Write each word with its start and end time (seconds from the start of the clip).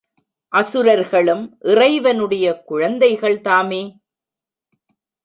அசுரர்களும் 0.53 1.43
இறைவனுடைய 1.59 2.63
குழந்தைகள்தாமே? 2.69 3.81